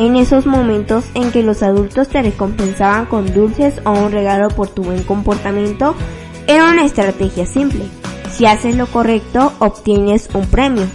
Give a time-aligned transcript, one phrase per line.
[0.00, 4.70] En esos momentos en que los adultos te recompensaban con dulces o un regalo por
[4.70, 5.94] tu buen comportamiento,
[6.46, 7.84] era una estrategia simple.
[8.32, 10.86] Si haces lo correcto, obtienes un premio.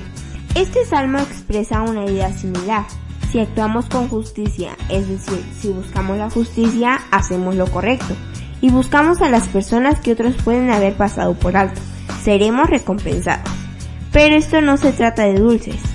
[0.56, 2.88] Este salmo expresa una idea similar.
[3.32, 8.16] Si actuamos con justicia, es decir, si buscamos la justicia, hacemos lo correcto.
[8.60, 11.80] Y buscamos a las personas que otros pueden haber pasado por alto.
[12.24, 13.52] Seremos recompensados.
[14.12, 15.95] Pero esto no se trata de dulces.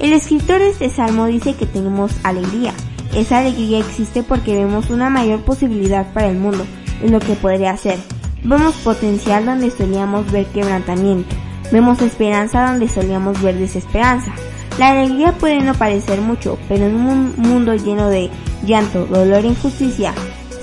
[0.00, 2.72] El escritor de este salmo dice que tenemos alegría.
[3.14, 6.64] Esa alegría existe porque vemos una mayor posibilidad para el mundo
[7.02, 7.98] en lo que podría ser.
[8.44, 11.34] Vemos potencial donde solíamos ver quebrantamiento.
[11.72, 14.32] Vemos esperanza donde solíamos ver desesperanza.
[14.78, 18.30] La alegría puede no parecer mucho, pero en un mundo lleno de
[18.64, 20.14] llanto, dolor e injusticia,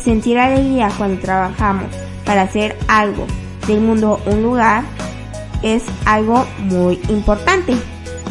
[0.02, 1.92] sentir alegría cuando trabajamos
[2.26, 3.28] para hacer algo
[3.68, 4.84] del mundo un lugar
[5.62, 7.74] es algo muy importante.